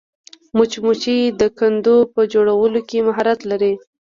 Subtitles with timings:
[0.57, 3.73] مچمچۍ د کندو په جوړولو کې مهارت لري